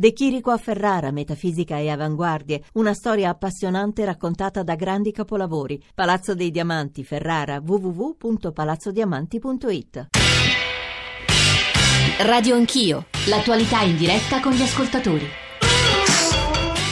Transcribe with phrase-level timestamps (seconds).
[0.00, 5.78] De Chirico a Ferrara, metafisica e avanguardie, una storia appassionante raccontata da grandi capolavori.
[5.94, 10.06] Palazzo dei Diamanti, Ferrara, www.palazzodiamanti.it.
[12.20, 15.28] Radio Anch'io, l'attualità in diretta con gli ascoltatori.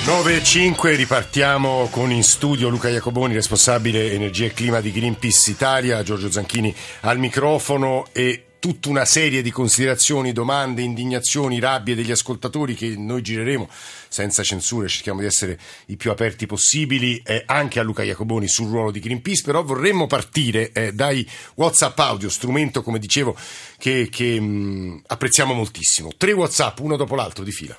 [0.04, 5.50] 9 e 5 ripartiamo con in studio Luca Iacoboni, responsabile energia e clima di Greenpeace
[5.50, 12.10] Italia, Giorgio Zanchini al microfono e tutta una serie di considerazioni, domande, indignazioni, rabbie degli
[12.10, 13.68] ascoltatori che noi gireremo
[14.08, 18.68] senza censure, cerchiamo di essere i più aperti possibili, eh, anche a Luca Iacoboni sul
[18.68, 23.36] ruolo di Greenpeace, però vorremmo partire eh, dai WhatsApp audio, strumento, come dicevo,
[23.78, 26.10] che, che mh, apprezziamo moltissimo.
[26.16, 27.78] Tre WhatsApp, uno dopo l'altro di fila.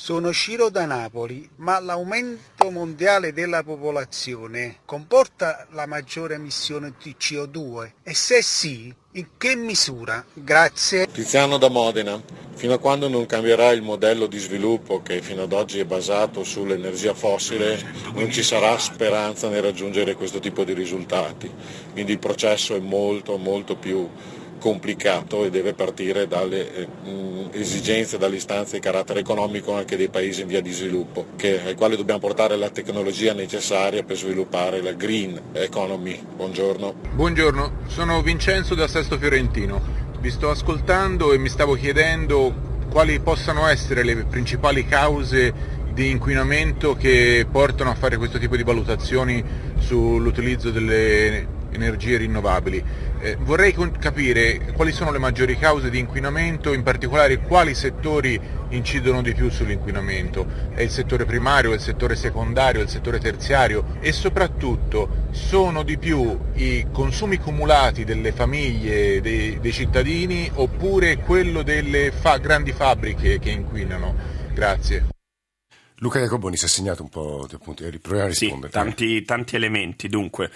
[0.00, 7.94] Sono Ciro da Napoli, ma l'aumento mondiale della popolazione comporta la maggiore emissione di CO2?
[8.04, 10.24] E se sì, in che misura?
[10.32, 11.08] Grazie.
[11.10, 12.22] Tiziano da Modena.
[12.54, 16.42] Fino a quando non cambierà il modello di sviluppo che fino ad oggi è basato
[16.42, 17.80] sull'energia fossile,
[18.14, 21.50] non ci sarà speranza nel raggiungere questo tipo di risultati.
[21.92, 24.08] Quindi il processo è molto molto più
[24.58, 26.88] complicato e deve partire dalle eh,
[27.52, 31.74] esigenze, dalle istanze di carattere economico anche dei paesi in via di sviluppo, che, ai
[31.74, 36.20] quali dobbiamo portare la tecnologia necessaria per sviluppare la green economy.
[36.36, 36.94] Buongiorno.
[37.14, 40.06] Buongiorno, sono Vincenzo da Sesto Fiorentino.
[40.20, 46.94] Vi sto ascoltando e mi stavo chiedendo quali possano essere le principali cause di inquinamento
[46.94, 49.44] che portano a fare questo tipo di valutazioni
[49.78, 52.82] sull'utilizzo delle energie rinnovabili.
[53.20, 59.22] Eh, vorrei capire quali sono le maggiori cause di inquinamento, in particolare quali settori incidono
[59.22, 60.46] di più sull'inquinamento.
[60.74, 65.82] È il settore primario, è il settore secondario, è il settore terziario e soprattutto sono
[65.82, 72.72] di più i consumi cumulati delle famiglie, dei, dei cittadini oppure quello delle fa- grandi
[72.72, 74.14] fabbriche che inquinano.
[74.52, 75.08] Grazie.
[76.00, 78.72] Luca Jacoboni si è segnato un po' di appunti, proviamo a rispondere.
[78.72, 80.08] Sì, tanti, tanti elementi.
[80.08, 80.48] Dunque,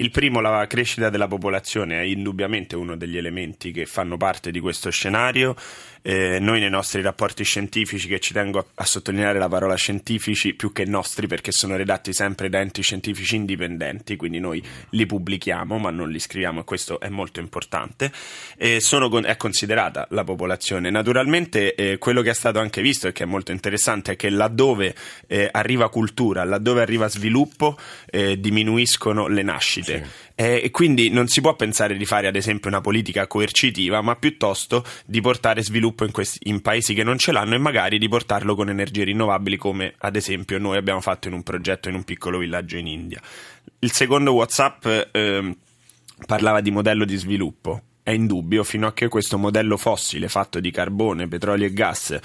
[0.00, 4.58] il primo, la crescita della popolazione, è indubbiamente uno degli elementi che fanno parte di
[4.58, 5.54] questo scenario.
[6.02, 10.54] Eh, noi nei nostri rapporti scientifici, che ci tengo a, a, sottolineare la parola scientifici
[10.54, 15.76] più che nostri perché sono redatti sempre da enti scientifici indipendenti, quindi noi li pubblichiamo
[15.76, 18.10] ma non li scriviamo e questo è molto importante.
[18.56, 20.88] Eh, sono, è considerata la popolazione.
[20.88, 24.30] Naturalmente eh, quello che è stato anche visto e che è molto interessante è che
[24.30, 24.94] laddove
[25.26, 29.89] eh, arriva cultura, laddove arriva sviluppo, eh, diminuiscono le nascite.
[29.98, 30.10] Sì.
[30.34, 34.16] Eh, e quindi non si può pensare di fare ad esempio una politica coercitiva, ma
[34.16, 38.08] piuttosto di portare sviluppo in, questi, in paesi che non ce l'hanno e magari di
[38.08, 42.04] portarlo con energie rinnovabili come ad esempio noi abbiamo fatto in un progetto in un
[42.04, 43.20] piccolo villaggio in India.
[43.80, 45.56] Il secondo WhatsApp eh,
[46.26, 47.82] parlava di modello di sviluppo.
[48.02, 52.18] È indubbio fino a che questo modello fossile fatto di carbone, petrolio e gas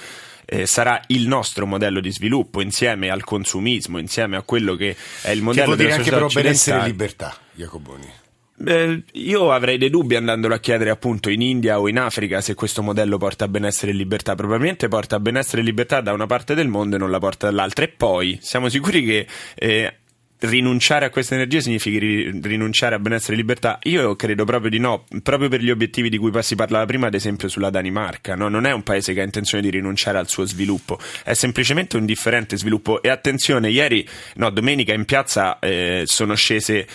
[0.46, 5.32] eh, sarà il nostro modello di sviluppo insieme al consumismo, insieme a quello che è
[5.32, 8.24] il modello che vuol dire anche però benessere e libertà, Jacoboni.
[8.64, 12.54] Eh, io avrei dei dubbi andandolo a chiedere appunto in India o in Africa se
[12.54, 14.36] questo modello porta a benessere e libertà.
[14.36, 17.48] Probabilmente porta a benessere e libertà da una parte del mondo e non la porta
[17.48, 17.84] dall'altra.
[17.84, 19.98] E poi siamo sicuri che eh,
[20.40, 23.79] rinunciare a questa energia significa rinunciare a benessere e libertà?
[23.84, 27.13] Io credo proprio di no, proprio per gli obiettivi di cui si parlava prima, ad
[27.13, 28.35] esempio sulla Danimarca.
[28.35, 28.50] No?
[28.50, 32.06] Non è un paese che ha intenzione di rinunciare al suo sviluppo, è semplicemente un
[32.06, 33.01] differente sviluppo.
[33.01, 36.88] E attenzione, ieri, no, domenica in piazza eh, sono scese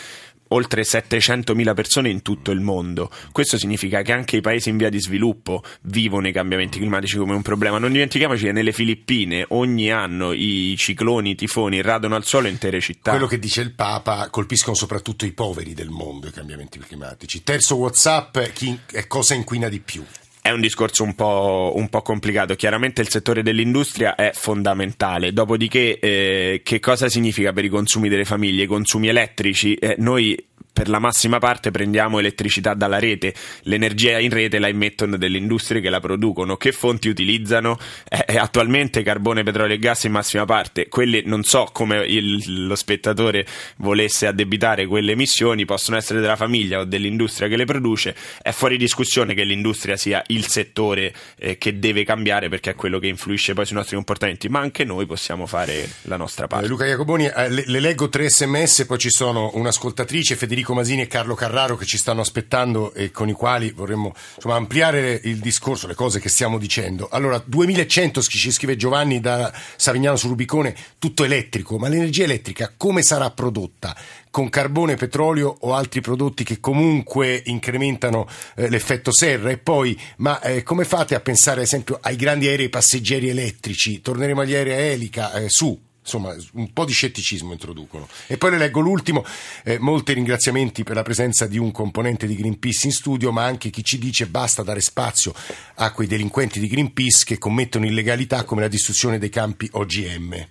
[0.53, 3.11] oltre 700.000 persone in tutto il mondo.
[3.33, 7.34] Questo significa che anche i paesi in via di sviluppo vivono i cambiamenti climatici come
[7.34, 7.78] un problema.
[7.78, 12.81] Non dimentichiamoci che nelle Filippine ogni anno i cicloni, i tifoni radono al suolo intere
[12.81, 13.11] città.
[13.11, 17.43] Quello che dice il Papa colpiscono soprattutto i poveri del mondo i cambiamenti climatici.
[17.43, 20.05] Terzo WhatsApp, chi, cosa inquina di più?
[20.42, 22.54] È un discorso un po', un po', complicato.
[22.54, 25.32] Chiaramente il settore dell'industria è fondamentale.
[25.32, 28.62] Dopodiché, eh, che cosa significa per i consumi delle famiglie?
[28.62, 29.74] I consumi elettrici?
[29.74, 30.42] Eh, noi
[30.72, 35.81] per la massima parte prendiamo elettricità dalla rete, l'energia in rete la immettono delle industrie
[35.81, 36.56] che la producono.
[36.56, 37.78] Che fonti utilizzano?
[38.08, 40.88] Eh, attualmente carbone, petrolio e gas in massima parte.
[40.88, 43.44] Quelle non so come il, lo spettatore
[43.76, 48.14] volesse addebitare quelle emissioni, possono essere della famiglia o dell'industria che le produce.
[48.40, 52.99] È fuori discussione che l'industria sia il settore eh, che deve cambiare perché è quello
[52.99, 56.67] che influisce poi sui nostri comportamenti, ma anche noi possiamo fare la nostra parte.
[56.67, 60.74] Eh, Luca Jacoboni, eh, le, le leggo tre sms, poi ci sono un'ascoltatrice, Federica Federico
[60.74, 65.20] Masini e Carlo Carraro che ci stanno aspettando e con i quali vorremmo insomma, ampliare
[65.24, 67.08] il discorso, le cose che stiamo dicendo.
[67.10, 73.02] Allora, 2100 ci scrive Giovanni da Savignano sul Rubicone, tutto elettrico, ma l'energia elettrica come
[73.02, 73.96] sarà prodotta?
[74.30, 79.50] Con carbone, petrolio o altri prodotti che comunque incrementano eh, l'effetto serra?
[79.50, 84.00] E poi, ma eh, come fate a pensare ad esempio ai grandi aerei passeggeri elettrici?
[84.00, 85.32] Torneremo agli aerei a elica?
[85.32, 85.78] Eh, su,
[86.10, 88.08] insomma un po' di scetticismo introducono.
[88.26, 89.24] E poi le leggo l'ultimo,
[89.64, 93.70] eh, molti ringraziamenti per la presenza di un componente di Greenpeace in studio, ma anche
[93.70, 95.32] chi ci dice basta dare spazio
[95.76, 100.46] a quei delinquenti di Greenpeace che commettono illegalità come la distruzione dei campi OGM.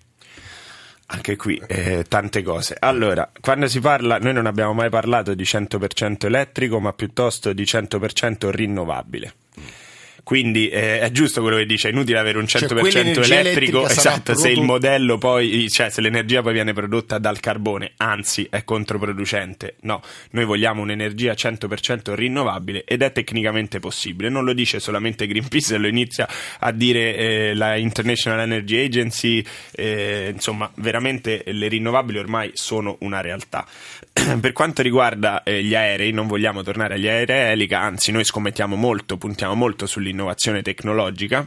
[1.12, 2.78] Anche qui eh, tante cose.
[2.80, 7.64] Allora, quando si parla, noi non abbiamo mai parlato di 100% elettrico, ma piuttosto di
[7.64, 9.34] 100% rinnovabile.
[10.30, 14.36] Quindi eh, è giusto quello che dice, è inutile avere un 100% cioè, elettrico, esatto,
[14.36, 19.78] se il modello poi, cioè se l'energia poi viene prodotta dal carbone, anzi è controproducente.
[19.82, 20.04] No,
[20.34, 24.30] noi vogliamo un'energia 100% rinnovabile ed è tecnicamente possibile.
[24.30, 26.28] Non lo dice solamente Greenpeace, lo inizia
[26.60, 33.22] a dire eh, la International Energy Agency, eh, insomma, veramente le rinnovabili ormai sono una
[33.22, 33.66] realtà.
[34.40, 38.76] per quanto riguarda eh, gli aerei, non vogliamo tornare agli aerei elica, anzi noi scommettiamo
[38.76, 41.46] molto, puntiamo molto sull'innovazione tecnologica.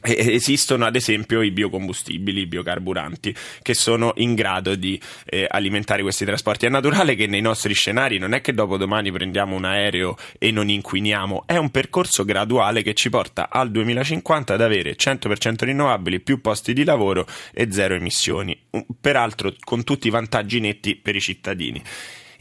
[0.00, 6.24] Esistono ad esempio i biocombustibili, i biocarburanti, che sono in grado di eh, alimentare questi
[6.24, 6.66] trasporti.
[6.66, 10.50] È naturale che nei nostri scenari non è che dopo domani prendiamo un aereo e
[10.50, 16.20] non inquiniamo, è un percorso graduale che ci porta al 2050 ad avere 100% rinnovabili,
[16.20, 18.58] più posti di lavoro e zero emissioni,
[19.00, 21.82] peraltro con tutti i vantaggi netti per i cittadini.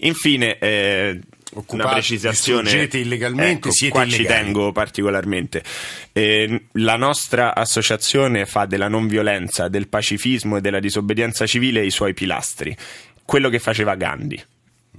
[0.01, 1.19] Infine, eh,
[1.53, 2.89] una Occupate, precisazione.
[2.91, 4.44] illegalmente, Ecco, siete qua ci illegali.
[4.44, 5.63] tengo particolarmente.
[6.11, 11.91] Eh, la nostra associazione fa della non violenza, del pacifismo e della disobbedienza civile i
[11.91, 12.75] suoi pilastri.
[13.23, 14.41] Quello che faceva Gandhi.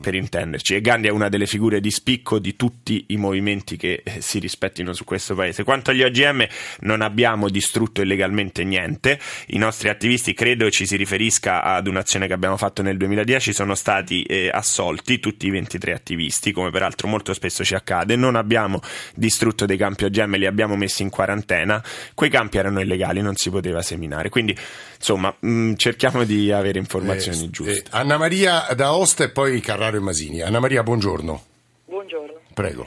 [0.00, 4.02] Per intenderci, e Gandhi è una delle figure di spicco di tutti i movimenti che
[4.04, 5.64] eh, si rispettino su questo paese.
[5.64, 6.46] Quanto agli OGM,
[6.82, 9.18] non abbiamo distrutto illegalmente niente.
[9.48, 13.74] I nostri attivisti, credo ci si riferisca ad un'azione che abbiamo fatto nel 2010, sono
[13.74, 18.14] stati eh, assolti tutti i 23 attivisti, come peraltro molto spesso ci accade.
[18.14, 18.80] Non abbiamo
[19.16, 21.82] distrutto dei campi OGM, li abbiamo messi in quarantena.
[22.14, 24.28] Quei campi erano illegali, non si poteva seminare.
[24.28, 24.56] Quindi,
[24.96, 27.72] insomma, mh, cerchiamo di avere informazioni Eh, giuste.
[27.78, 30.43] eh, Anna Maria da Osta e poi Carraro e Masini.
[30.43, 31.43] Anna Maria, buongiorno.
[31.87, 32.40] Buongiorno.
[32.52, 32.87] Prego.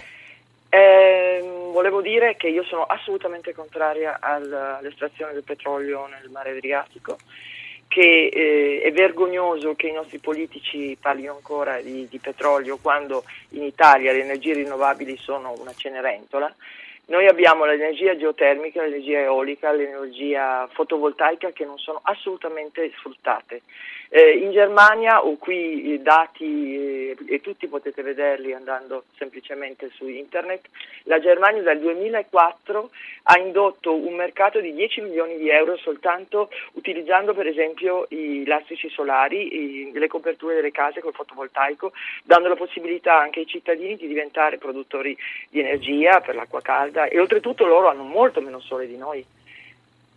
[0.70, 7.18] Ehm, volevo dire che io sono assolutamente contraria al- all'estrazione del petrolio nel mare Adriatico,
[7.88, 13.64] che eh, è vergognoso che i nostri politici parlino ancora di, di petrolio quando in
[13.64, 16.54] Italia le energie rinnovabili sono una cenerentola.
[17.12, 23.64] Noi abbiamo l'energia geotermica, l'energia eolica, l'energia fotovoltaica che non sono assolutamente sfruttate.
[24.14, 30.08] Eh, in Germania ho qui i dati eh, e tutti potete vederli andando semplicemente su
[30.08, 30.68] internet,
[31.04, 32.90] la Germania dal 2004
[33.24, 38.90] ha indotto un mercato di 10 milioni di euro soltanto utilizzando per esempio i lastrici
[38.90, 41.94] solari, i- le coperture delle case col fotovoltaico,
[42.24, 45.18] dando la possibilità anche ai cittadini di diventare produttori
[45.50, 49.26] di energia per l'acqua calda e oltretutto loro hanno molto meno sole di noi.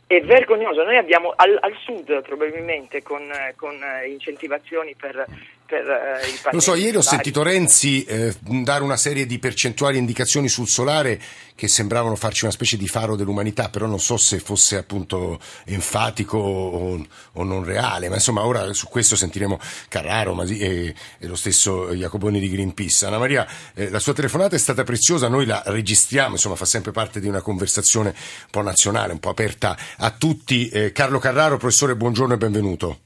[0.07, 5.25] È vergognoso, noi abbiamo al, al sud probabilmente con, eh, con, eh, incentivazioni per,
[5.67, 10.69] eh, Lo so, ieri ho sentito Renzi eh, dare una serie di percentuali indicazioni sul
[10.69, 11.21] solare
[11.55, 16.37] che sembravano farci una specie di faro dell'umanità, però non so se fosse appunto enfatico
[16.37, 19.59] o, o non reale, ma insomma ora su questo sentiremo
[19.89, 23.07] Carraro Masi- e, e lo stesso Jacoboni di Greenpeace.
[23.07, 26.93] Anna Maria, eh, la sua telefonata è stata preziosa, noi la registriamo, insomma fa sempre
[26.93, 30.69] parte di una conversazione un po' nazionale, un po' aperta a tutti.
[30.69, 32.99] Eh, Carlo Carraro, professore, buongiorno e benvenuto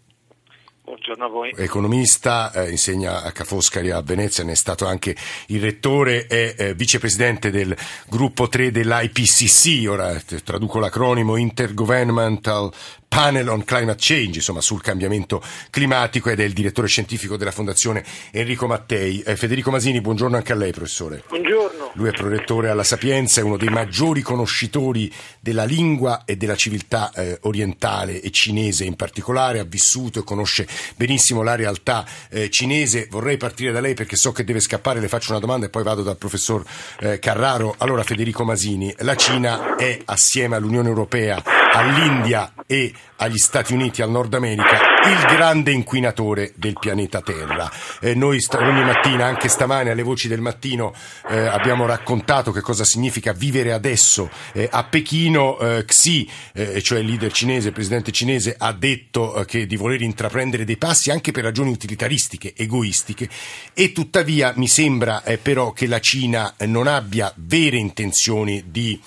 [0.89, 1.53] Buongiorno a voi.
[1.55, 5.15] economista, eh, insegna a Ca' Foscari a Venezia, ne è stato anche
[5.49, 7.77] il rettore e eh, vicepresidente del
[8.09, 12.73] gruppo 3 dell'IPCC, ora eh, traduco l'acronimo Intergovernmental
[13.09, 18.05] Panel on Climate Change, insomma sul cambiamento climatico ed è il direttore scientifico della Fondazione
[18.31, 19.23] Enrico Mattei.
[19.23, 21.25] Eh, Federico Masini, buongiorno anche a lei professore.
[21.27, 21.93] Buongiorno.
[21.95, 27.11] Lui è prorettore alla Sapienza, è uno dei maggiori conoscitori della lingua e della civiltà
[27.13, 33.09] eh, orientale e cinese in particolare, ha vissuto e conosce benissimo la realtà eh, cinese.
[33.11, 35.83] Vorrei partire da lei perché so che deve scappare, le faccio una domanda e poi
[35.83, 36.63] vado dal professor
[37.01, 37.75] eh, Carraro.
[37.79, 44.11] Allora Federico Masini, la Cina è assieme all'Unione Europea, all'India e agli Stati Uniti, al
[44.11, 47.71] Nord America, il grande inquinatore del pianeta Terra.
[48.01, 50.95] Eh, noi st- ogni mattina, anche stamane alle voci del mattino,
[51.29, 55.59] eh, abbiamo raccontato che cosa significa vivere adesso eh, a Pechino.
[55.59, 59.77] Eh, Xi, eh, cioè il leader cinese, il presidente cinese, ha detto eh, che di
[59.77, 63.29] voler intraprendere dei passi anche per ragioni utilitaristiche, egoistiche,
[63.75, 69.01] e tuttavia mi sembra però che la Cina non abbia vere intenzioni di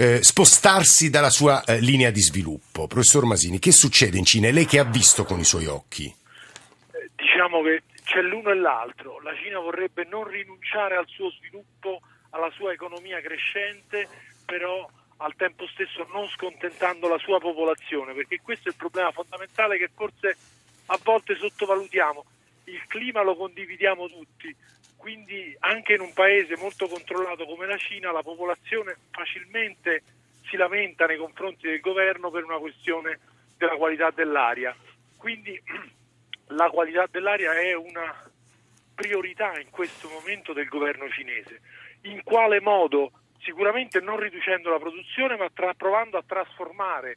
[0.00, 2.86] eh, spostarsi dalla sua eh, linea di sviluppo.
[2.86, 4.50] Professor Masini, che succede in Cina?
[4.50, 6.10] Lei che ha visto con i suoi occhi?
[7.14, 9.20] Diciamo che c'è l'uno e l'altro.
[9.20, 14.08] La Cina vorrebbe non rinunciare al suo sviluppo, alla sua economia crescente,
[14.46, 14.88] però
[15.18, 19.90] al tempo stesso non scontentando la sua popolazione, perché questo è il problema fondamentale che
[19.94, 20.34] forse
[20.86, 22.24] a volte sottovalutiamo.
[22.64, 24.56] Il clima lo condividiamo tutti,
[25.00, 30.02] quindi anche in un paese molto controllato come la Cina la popolazione facilmente
[30.46, 33.18] si lamenta nei confronti del governo per una questione
[33.56, 34.76] della qualità dell'aria.
[35.16, 35.58] Quindi
[36.48, 38.30] la qualità dell'aria è una
[38.94, 41.62] priorità in questo momento del governo cinese.
[42.02, 43.12] In quale modo?
[43.40, 47.16] Sicuramente non riducendo la produzione, ma tra, provando a trasformare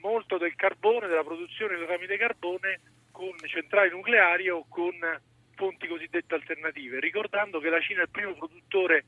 [0.00, 2.80] molto del carbone, della produzione tramite carbone,
[3.12, 4.98] con centrali nucleari o con
[5.54, 9.04] fonti cosiddette alternative, ricordando che la Cina è il primo produttore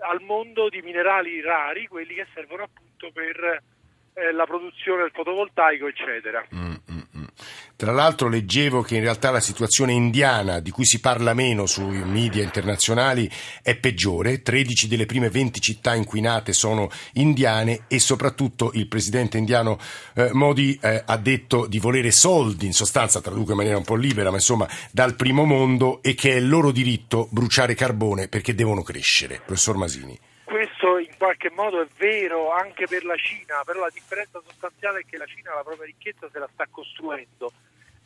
[0.00, 3.62] al mondo di minerali rari, quelli che servono appunto per
[4.14, 6.46] eh, la produzione del fotovoltaico, eccetera.
[6.54, 6.99] Mm, mm.
[7.80, 12.04] Tra l'altro leggevo che in realtà la situazione indiana, di cui si parla meno sui
[12.04, 13.26] media internazionali,
[13.62, 14.42] è peggiore.
[14.42, 19.78] 13 delle prime 20 città inquinate sono indiane e soprattutto il presidente indiano
[20.12, 23.94] eh, Modi eh, ha detto di volere soldi, in sostanza traduco in maniera un po'
[23.94, 28.54] libera, ma insomma dal primo mondo e che è il loro diritto bruciare carbone perché
[28.54, 29.40] devono crescere.
[29.42, 30.18] Professor Masini
[31.30, 35.26] qualche modo è vero anche per la Cina, però la differenza sostanziale è che la
[35.26, 37.52] Cina la propria ricchezza se la sta costruendo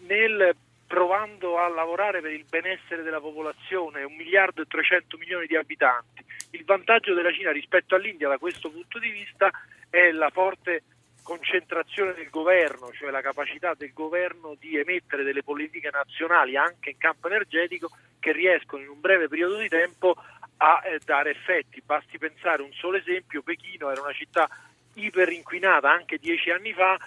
[0.00, 0.54] nel
[0.86, 6.22] provando a lavorare per il benessere della popolazione, un miliardo e 300 milioni di abitanti.
[6.50, 9.50] Il vantaggio della Cina rispetto all'India da questo punto di vista
[9.88, 10.82] è la forte
[11.22, 16.98] concentrazione del governo, cioè la capacità del governo di emettere delle politiche nazionali anche in
[16.98, 17.88] campo energetico
[18.20, 20.14] che riescono in un breve periodo di tempo
[20.58, 21.82] a eh, dare effetti.
[21.84, 24.48] Basti pensare un solo esempio, Pechino era una città
[24.94, 26.98] iperinquinata anche dieci anni fa,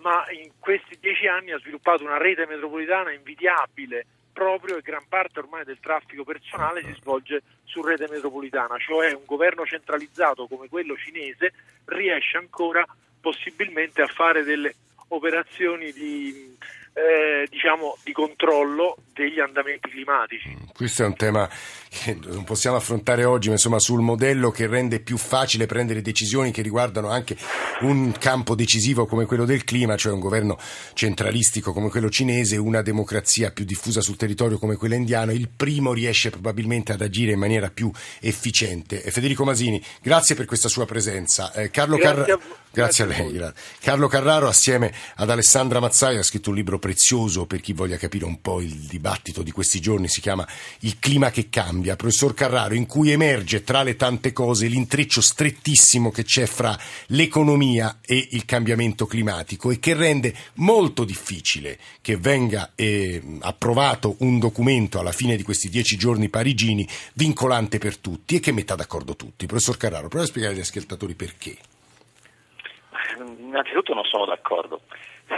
[0.00, 5.40] ma in questi dieci anni ha sviluppato una rete metropolitana invidiabile proprio e gran parte
[5.40, 10.96] ormai del traffico personale si svolge su rete metropolitana, cioè un governo centralizzato come quello
[10.96, 11.52] cinese
[11.86, 12.84] riesce ancora
[13.20, 14.74] possibilmente a fare delle
[15.08, 16.56] operazioni di
[16.94, 20.48] eh, diciamo, di controllo degli andamenti climatici.
[20.48, 21.48] Mm, questo è un tema
[21.88, 26.50] che non possiamo affrontare oggi, ma insomma sul modello che rende più facile prendere decisioni
[26.50, 27.36] che riguardano anche
[27.80, 30.58] un campo decisivo come quello del clima, cioè un governo
[30.94, 35.92] centralistico come quello cinese, una democrazia più diffusa sul territorio come quella indiana, il primo
[35.92, 38.98] riesce probabilmente ad agire in maniera più efficiente.
[38.98, 41.52] Federico Masini, grazie per questa sua presenza.
[41.52, 43.52] Eh, Carlo grazie, Car- a, grazie, grazie a lei.
[43.80, 48.24] Carlo Carraro assieme ad Alessandra Mazzaia ha scritto un libro prezioso per chi voglia capire
[48.24, 50.44] un po' il dibattito di questi giorni, si chiama
[50.80, 56.10] Il clima che cambia, professor Carraro, in cui emerge tra le tante cose l'intreccio strettissimo
[56.10, 62.72] che c'è fra l'economia e il cambiamento climatico e che rende molto difficile che venga
[62.74, 66.84] eh, approvato un documento alla fine di questi dieci giorni parigini
[67.14, 69.46] vincolante per tutti e che metta d'accordo tutti.
[69.46, 71.56] Professor Carraro, prova a spiegare agli ascoltatori perché.
[73.38, 74.80] Innanzitutto non sono d'accordo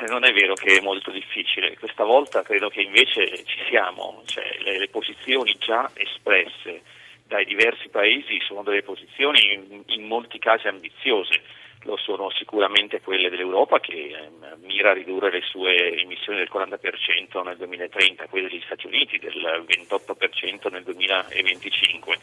[0.08, 4.56] non è vero che è molto difficile, questa volta credo che invece ci siamo, cioè,
[4.60, 6.82] le, le, posizioni già espresse
[7.26, 11.40] dai diversi paesi sono delle posizioni in, in molti casi ambiziose,
[11.82, 14.30] lo sono sicuramente quelle dell'Europa che eh,
[14.62, 19.64] mira a ridurre le sue emissioni del 40% nel 2030, quelle degli Stati Uniti del
[19.66, 22.18] 28% nel 2025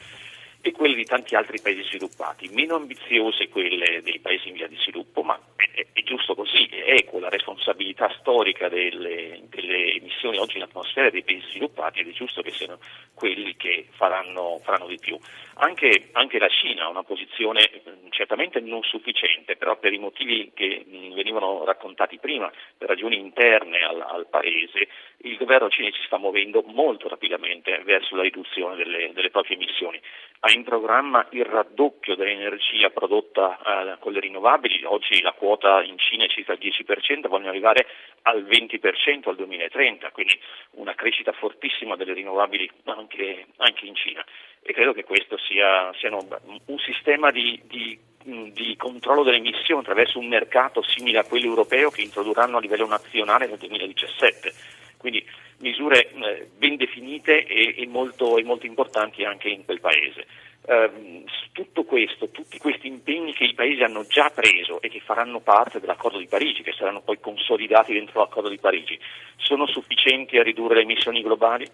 [0.61, 4.77] e quelle di tanti altri paesi sviluppati, meno ambiziose quelle dei paesi in via di
[4.77, 10.57] sviluppo, ma è, è giusto così, è equo la responsabilità storica delle, delle, emissioni oggi
[10.57, 12.77] in atmosfera dei paesi sviluppati ed è giusto che siano
[13.15, 15.17] quelli che faranno, faranno di più.
[15.55, 17.69] Anche, anche, la Cina ha una posizione
[18.09, 24.01] certamente non sufficiente, però per i motivi che venivano raccontati prima, per ragioni interne al,
[24.01, 24.87] al paese,
[25.23, 29.99] il governo cinese si sta muovendo molto rapidamente verso la riduzione delle, delle proprie emissioni.
[30.43, 35.99] Ha in programma il raddoppio dell'energia prodotta eh, con le rinnovabili, oggi la quota in
[35.99, 37.85] Cina è circa il 10%, vogliono arrivare
[38.23, 40.39] al 20% al 2030, quindi
[40.71, 44.25] una crescita fortissima delle rinnovabili anche, anche in Cina.
[44.63, 50.19] E credo che questo sia, sia un sistema di, di di controllo delle emissioni attraverso
[50.19, 54.53] un mercato simile a quello europeo che introdurranno a livello nazionale nel 2017.
[55.01, 55.25] Quindi
[55.61, 60.27] misure eh, ben definite e, e, molto, e, molto, importanti anche in quel paese.
[60.63, 65.39] Eh, tutto questo, tutti questi impegni che i paesi hanno già preso e che faranno
[65.39, 68.99] parte dell'accordo di Parigi, che saranno poi consolidati dentro l'accordo di Parigi,
[69.37, 71.67] sono sufficienti a ridurre le emissioni globali?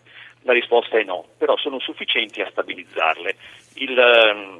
[0.44, 3.36] La risposta è no, però sono sufficienti a stabilizzarle.
[3.78, 4.58] Il, ehm,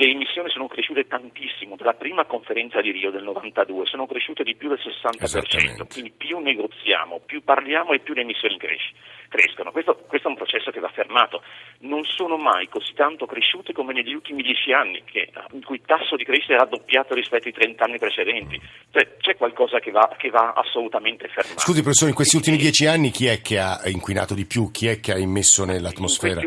[0.00, 4.54] le emissioni sono cresciute tantissimo, dalla prima conferenza di Rio del 92 sono cresciute di
[4.54, 8.94] più del 60%, quindi più negoziamo, più parliamo e più le emissioni cresci,
[9.28, 9.70] crescono.
[9.70, 11.42] Questo, questo, è un processo che va fermato.
[11.80, 15.82] Non sono mai così tanto cresciute come negli ultimi dieci anni, che, in cui il
[15.84, 18.58] tasso di crescita è raddoppiato rispetto ai 30 anni precedenti.
[18.90, 21.60] Cioè, c'è qualcosa che va, che va, assolutamente fermato.
[21.60, 24.70] Scusi professore, in questi ultimi dieci anni chi è che ha inquinato di più?
[24.70, 26.40] Chi è che ha immesso nell'atmosfera?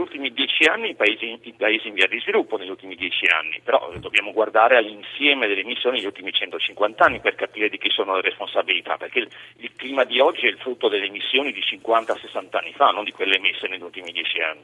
[0.63, 3.91] Dieci anni i paesi, i paesi in via di sviluppo negli ultimi dieci anni, però
[3.97, 8.21] dobbiamo guardare all'insieme delle emissioni negli ultimi 150 anni per capire di chi sono le
[8.21, 12.71] responsabilità, perché il, il clima di oggi è il frutto delle emissioni di 50-60 anni
[12.77, 14.63] fa, non di quelle emesse negli ultimi dieci anni.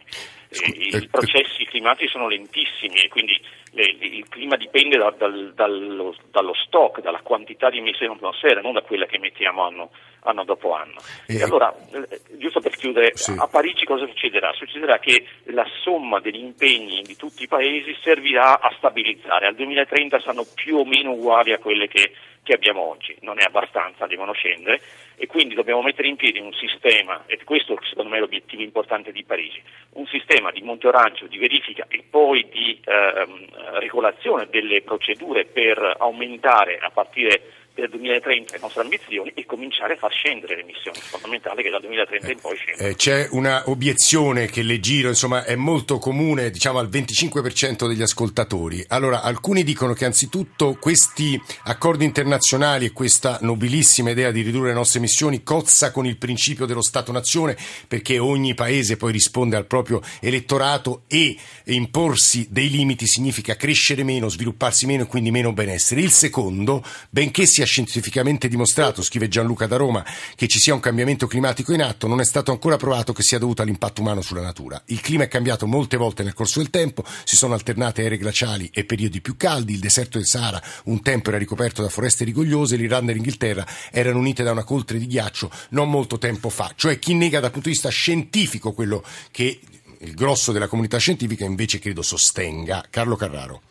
[0.52, 3.38] I, I processi climatici sono lentissimi e quindi
[3.74, 8.62] le, il clima dipende da, dal, dallo, dallo, stock, dalla quantità di emissioni in atmosfera,
[8.62, 9.92] non da quella che emettiamo anno,
[10.22, 11.00] anno dopo anno.
[11.28, 13.36] E, e allora, eh, giusto per chiudere, sì.
[13.38, 14.52] a Parigi cosa succederà?
[14.54, 19.48] Succederà che la somma degli impegni di tutti i paesi servirà a stabilizzare.
[19.48, 22.12] Al 2030 saranno più o meno uguali a quelle che
[22.50, 24.82] che abbiamo oggi, non è abbastanza, devono scendere
[25.16, 29.12] e quindi dobbiamo mettere in piedi un sistema, e questo secondo me è l'obiettivo importante
[29.12, 29.62] di Parigi,
[29.94, 33.46] un sistema di monitoraggio, di verifica e poi di ehm,
[33.80, 39.98] regolazione delle procedure per aumentare a partire del 2030 le nostre ambizioni e cominciare a
[39.98, 40.98] far scendere le emissioni.
[40.98, 42.90] È fondamentale che dal 2030 in poi scendano.
[42.90, 48.02] Eh, c'è una obiezione che le giro, insomma, è molto comune, diciamo al 25% degli
[48.02, 48.84] ascoltatori.
[48.90, 54.74] Allora, alcuni dicono che anzitutto questi accordi internazionali e questa nobilissima idea di ridurre le
[54.74, 57.58] nostre emissioni cozza con il principio dello Stato-nazione
[57.88, 64.30] perché ogni paese poi risponde al proprio elettorato e imporsi dei limiti significa crescere meno,
[64.30, 66.02] svilupparsi meno e quindi meno benessere.
[66.02, 70.04] Il secondo, benché sia scientificamente dimostrato, scrive Gianluca da Roma,
[70.36, 73.38] che ci sia un cambiamento climatico in atto, non è stato ancora provato che sia
[73.38, 74.82] dovuto all'impatto umano sulla natura.
[74.88, 78.70] Il clima è cambiato molte volte nel corso del tempo, si sono alternate ere glaciali
[78.74, 82.76] e periodi più caldi, il deserto del Sahara un tempo era ricoperto da foreste rigogliose,
[82.76, 86.74] l'Irlanda e l'Inghilterra erano unite da una coltre di ghiaccio non molto tempo fa.
[86.76, 89.60] Cioè chi nega dal punto di vista scientifico quello che
[90.00, 92.86] il grosso della comunità scientifica invece credo sostenga.
[92.90, 93.69] Carlo Carraro.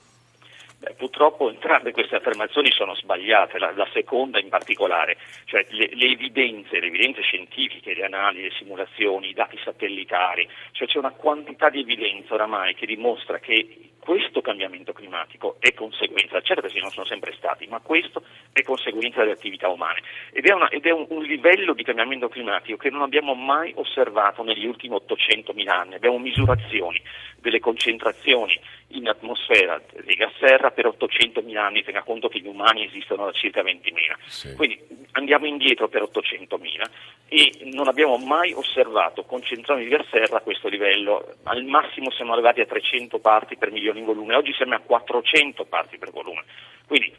[0.80, 5.16] Beh, purtroppo entrambe queste affermazioni sono sbagliate, la, la seconda in particolare,
[5.46, 10.86] cioè le, le, evidenze, le evidenze scientifiche, le analisi, le simulazioni, i dati satellitari, cioè
[10.86, 16.68] c'è una quantità di evidenza oramai che dimostra che questo cambiamento climatico è conseguenza, certo
[16.68, 20.00] che non sono sempre stati, ma questo è conseguenza delle attività umane
[20.32, 23.72] ed è, una, ed è un, un, livello di cambiamento climatico che non abbiamo mai
[23.76, 25.94] osservato negli ultimi 800.000 anni.
[25.94, 27.02] Abbiamo misurazioni
[27.40, 32.86] delle concentrazioni in atmosfera dei gas serra per 800.000 anni, tenga conto che gli umani
[32.86, 33.80] esistono da circa 20.000.
[34.26, 34.54] Sì.
[34.54, 34.80] Quindi
[35.12, 36.90] andiamo indietro per 800.000
[37.28, 41.34] e non abbiamo mai osservato concentrazioni di gas serra a questo livello.
[41.44, 45.64] Al massimo siamo arrivati a 300 parti per milione in volume, oggi siamo a 400
[45.66, 46.44] parti per volume.
[46.86, 47.14] Quindi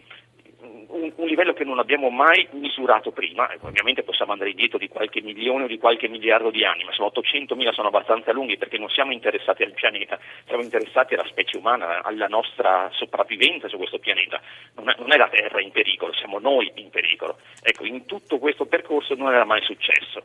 [0.62, 5.22] un, un, livello che non abbiamo mai misurato prima, ovviamente possiamo andare indietro di qualche
[5.22, 8.90] milione o di qualche miliardo di anni, ma sono 800.000 sono abbastanza lunghi perché non
[8.90, 14.42] siamo interessati al pianeta, siamo interessati alla specie umana, alla nostra sopravvivenza su questo pianeta.
[14.76, 17.38] Non è, non è la Terra in pericolo, siamo noi in pericolo.
[17.62, 20.24] Ecco, in tutto questo percorso non era mai successo.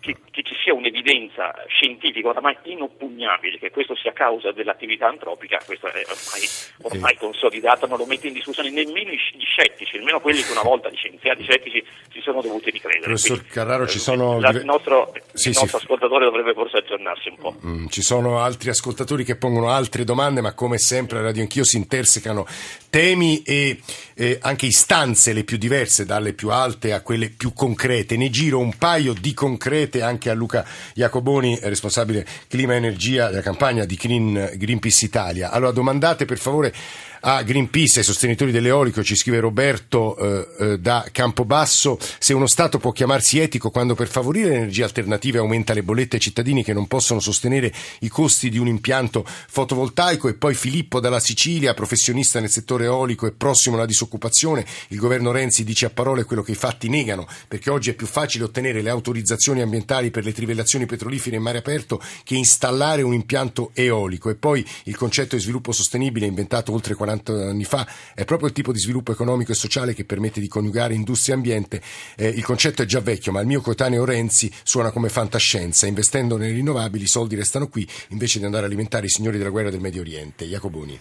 [0.00, 5.86] Che, che ci sia un'evidenza scientifica oramai inoppugnabile che questo sia causa dell'attività antropica, questo
[5.88, 6.46] è ormai,
[6.82, 10.90] ormai consolidato, non lo mette in discussione nemmeno gli scettici, almeno quelli che una volta
[10.90, 13.04] gli scienziati scettici si sono dovuti ricredere.
[13.04, 14.40] Professor Quindi, Carraro, ci sono...
[14.40, 15.84] La, il nostro, sì, il nostro sì.
[15.84, 17.56] ascoltatore dovrebbe forse aggiornarsi un po'.
[17.64, 21.64] Mm, ci sono altri ascoltatori che pongono altre domande, ma come sempre a Radio Anch'io
[21.64, 22.46] si intersecano
[22.90, 23.80] temi e
[24.14, 28.16] eh, anche istanze le più diverse, dalle più alte a quelle più concrete.
[28.16, 33.42] Ne giro un paio di concrete anche a Luca Iacoboni, responsabile clima e energia della
[33.42, 35.50] campagna di Green, Greenpeace Italia.
[35.50, 36.72] Allora domandate per favore
[37.20, 42.78] a Greenpeace, ai sostenitori dell'eolico, ci scrive Roberto eh, eh, da Campobasso, se uno Stato
[42.78, 46.72] può chiamarsi etico quando per favorire le energie alternative aumenta le bollette ai cittadini che
[46.72, 52.40] non possono sostenere i costi di un impianto fotovoltaico e poi Filippo dalla Sicilia, professionista
[52.40, 56.52] nel settore eolico e prossimo alla disoccupazione, il governo Renzi dice a parole quello che
[56.52, 60.86] i fatti negano, perché oggi è più facile ottenere le autorizzazioni ambientali per le trivellazioni
[60.86, 65.72] petrolifere in mare aperto che installare un impianto eolico e poi il concetto di sviluppo
[65.72, 69.54] sostenibile inventato oltre 40 40 anni fa, è proprio il tipo di sviluppo economico e
[69.54, 71.82] sociale che permette di coniugare industria e ambiente.
[72.16, 75.86] Eh, il concetto è già vecchio, ma il mio coetaneo Renzi suona come fantascienza.
[75.86, 79.50] Investendo nelle rinnovabili, i soldi restano qui invece di andare a alimentare i signori della
[79.50, 80.44] guerra del Medio Oriente.
[80.46, 80.98] Jacoboni.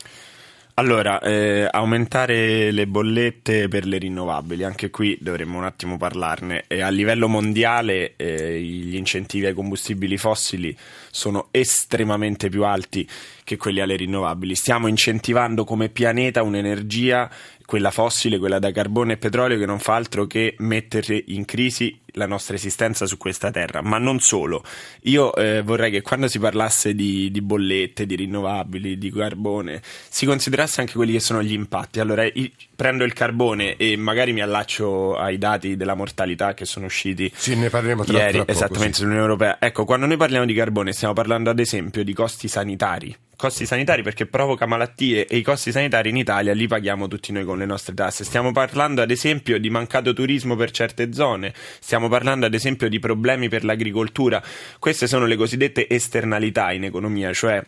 [0.79, 6.63] Allora, eh, aumentare le bollette per le rinnovabili, anche qui dovremmo un attimo parlarne.
[6.67, 10.73] E a livello mondiale eh, gli incentivi ai combustibili fossili
[11.11, 13.05] sono estremamente più alti
[13.43, 14.55] che quelli alle rinnovabili.
[14.55, 17.29] Stiamo incentivando come pianeta un'energia
[17.69, 21.95] quella fossile, quella da carbone e petrolio, che non fa altro che mettere in crisi
[22.13, 23.83] la nostra esistenza su questa terra.
[23.83, 24.63] Ma non solo.
[25.01, 30.25] Io eh, vorrei che quando si parlasse di, di, bollette, di rinnovabili, di carbone, si
[30.25, 31.99] considerasse anche quelli che sono gli impatti.
[31.99, 36.87] Allora, i, prendo il carbone e magari mi allaccio ai dati della mortalità che sono
[36.87, 39.01] usciti sì, ne parleremo tra, ieri, tra poco, esattamente, sì.
[39.01, 39.57] sull'Unione Europea.
[39.59, 44.03] Ecco, quando noi parliamo di carbone, stiamo parlando ad esempio di costi sanitari costi sanitari
[44.03, 47.65] perché provoca malattie e i costi sanitari in Italia li paghiamo tutti noi con le
[47.65, 48.25] nostre tasse.
[48.25, 52.99] Stiamo parlando ad esempio di mancato turismo per certe zone, stiamo parlando ad esempio di
[52.99, 54.43] problemi per l'agricoltura.
[54.77, 57.63] Queste sono le cosiddette esternalità in economia, cioè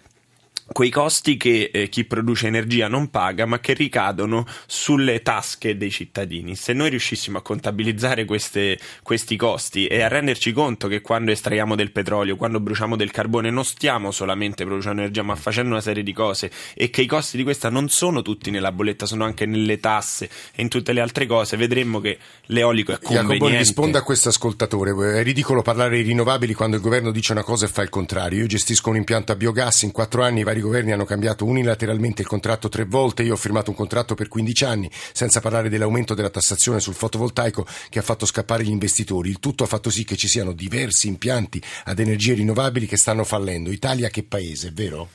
[0.71, 5.91] quei costi che eh, chi produce energia non paga ma che ricadono sulle tasche dei
[5.91, 6.55] cittadini.
[6.55, 11.75] Se noi riuscissimo a contabilizzare queste, questi costi e a renderci conto che quando estraiamo
[11.75, 16.03] del petrolio, quando bruciamo del carbone non stiamo solamente producendo energia ma facendo una serie
[16.03, 19.45] di cose e che i costi di questa non sono tutti nella bolletta, sono anche
[19.45, 23.33] nelle tasse e in tutte le altre cose, vedremmo che l'eolico è conveniente.
[23.33, 27.43] Jacoboni risponda a questo ascoltatore, è ridicolo parlare di rinnovabili quando il governo dice una
[27.43, 28.39] cosa e fa il contrario.
[28.39, 32.21] Io gestisco un impianto a biogas, in quattro anni i vari governi hanno cambiato unilateralmente
[32.21, 36.13] il contratto tre volte, io ho firmato un contratto per 15 anni, senza parlare dell'aumento
[36.13, 39.29] della tassazione sul fotovoltaico che ha fatto scappare gli investitori.
[39.29, 43.23] Il tutto ha fatto sì che ci siano diversi impianti ad energie rinnovabili che stanno
[43.23, 43.71] fallendo.
[43.71, 45.09] Italia che paese, è vero?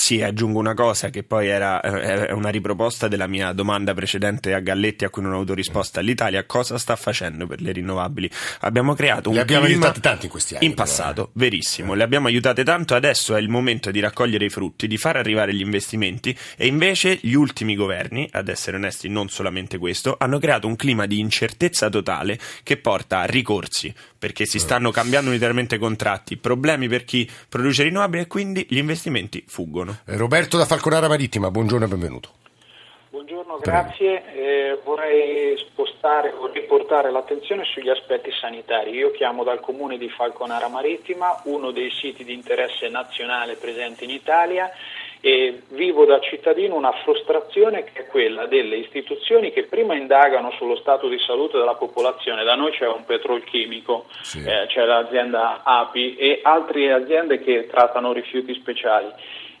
[0.00, 4.60] Sì, aggiungo una cosa che poi era eh, una riproposta della mia domanda precedente a
[4.60, 6.00] Galletti a cui non ho avuto risposta.
[6.00, 8.30] L'Italia cosa sta facendo per le rinnovabili?
[8.60, 10.64] Abbiamo creato un Le abbiamo clima aiutate tanto in questi anni.
[10.64, 11.30] in però, passato, eh.
[11.34, 11.92] verissimo.
[11.92, 15.52] Le abbiamo aiutate tanto, adesso è il momento di raccogliere i frutti, di far arrivare
[15.52, 20.66] gli investimenti e invece gli ultimi governi, ad essere onesti non solamente questo, hanno creato
[20.66, 26.36] un clima di incertezza totale che porta a ricorsi perché si stanno cambiando unitariamente contratti,
[26.36, 30.00] problemi per chi produce rinnovabili e quindi gli investimenti fuggono.
[30.06, 32.28] Eh, Roberto da Falconara Marittima, buongiorno e benvenuto.
[33.08, 34.22] Buongiorno, grazie.
[34.34, 38.90] Eh, vorrei spostare o riportare l'attenzione sugli aspetti sanitari.
[38.90, 44.10] Io chiamo dal comune di Falconara Marittima, uno dei siti di interesse nazionale presenti in
[44.10, 44.70] Italia
[45.20, 50.76] e vivo da cittadino una frustrazione che è quella delle istituzioni che prima indagano sullo
[50.76, 54.42] stato di salute della popolazione, da noi c'è un petrolchimico, Sì.
[54.46, 59.08] eh, c'è l'azienda API e altre aziende che trattano rifiuti speciali.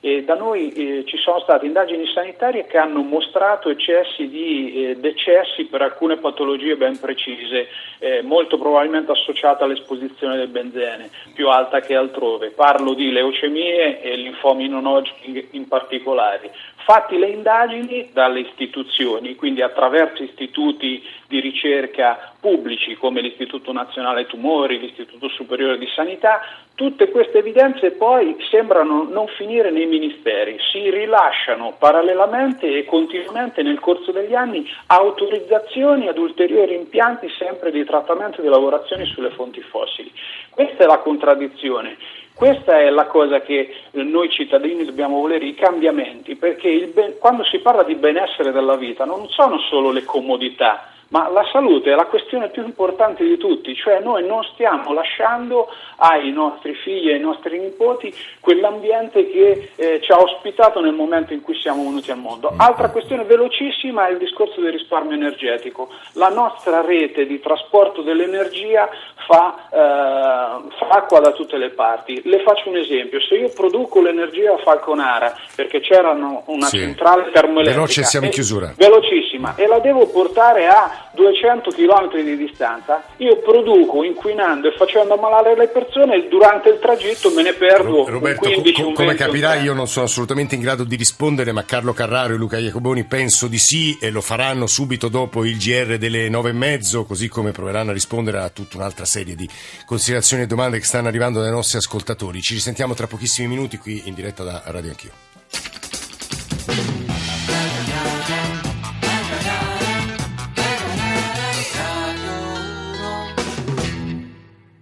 [0.02, 4.96] E da noi eh, ci sono state indagini sanitarie che hanno mostrato eccessi di eh,
[4.96, 11.80] decessi per alcune patologie ben precise, eh, molto probabilmente associate all'esposizione del benzene, più alta
[11.80, 12.48] che altrove.
[12.48, 16.50] Parlo di leucemie e linfomi non Hodgkin in particolare.
[16.76, 24.80] Fatti le indagini dalle istituzioni, quindi attraverso istituti di ricerca pubblici come l'Istituto Nazionale Tumori,
[24.80, 26.40] l'Istituto Superiore di Sanità,
[26.74, 33.78] tutte queste evidenze poi sembrano non finire nei ministeri, si rilasciano parallelamente e continuamente nel
[33.80, 39.60] corso degli anni autorizzazioni ad ulteriori impianti sempre di trattamento e di lavorazione sulle fonti
[39.60, 40.10] fossili.
[40.48, 41.96] Questa è la contraddizione.
[42.32, 47.44] Questa è la cosa che eh, noi cittadini dobbiamo volere, i cambiamenti, perché ben- quando
[47.44, 51.94] si parla di benessere della vita non sono solo le comodità, ma la salute è
[51.94, 57.14] la questione più importante di tutti, cioè noi non stiamo lasciando ai nostri figli e
[57.14, 62.10] ai nostri nipoti quell'ambiente che eh, ci ha ospitato nel momento in cui siamo venuti
[62.10, 62.52] al mondo.
[62.56, 65.88] Altra questione velocissima è il discorso del risparmio energetico.
[66.12, 68.88] La nostra rete di trasporto dell'energia
[69.26, 70.39] fa, eh,
[70.78, 72.20] fa acqua da tutte le parti.
[72.24, 76.78] Le faccio un esempio, se io produco l'energia a Falconara perché c'era una Sì.
[76.78, 78.72] centrale termoelettrica Veloce, siamo in chiusura.
[78.76, 85.14] velocissima e la devo portare a 200 km di distanza, io produco inquinando e facendo
[85.14, 89.06] ammalare le persone e durante il tragitto me ne perdo un Roberto, 15 co- come
[89.08, 89.64] 20, un capirai 30.
[89.64, 93.46] io non sono assolutamente in grado di rispondere, ma Carlo Carraro e Luca Iacoboni penso
[93.48, 97.50] di sì e lo faranno subito dopo il GR delle nove e mezzo, così come
[97.52, 99.48] proveranno a rispondere a tutta un'altra serie di
[99.86, 102.42] considerazioni e domande che stanno arrivando dai nostri ascoltatori.
[102.42, 107.09] Ci risentiamo tra pochissimi minuti qui in diretta da Radio Anch'io.